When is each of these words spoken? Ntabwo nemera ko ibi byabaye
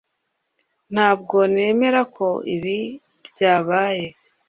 Ntabwo 0.93 1.37
nemera 1.53 2.01
ko 2.15 2.27
ibi 2.55 2.79
byabaye 3.29 4.07